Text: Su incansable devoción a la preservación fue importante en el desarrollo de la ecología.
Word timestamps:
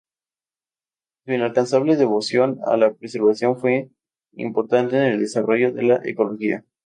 Su 1.25 1.31
incansable 1.33 1.95
devoción 1.95 2.57
a 2.65 2.75
la 2.75 2.91
preservación 2.91 3.59
fue 3.59 3.91
importante 4.31 4.97
en 4.97 5.03
el 5.03 5.19
desarrollo 5.19 5.71
de 5.73 5.83
la 5.83 6.01
ecología. 6.03 6.65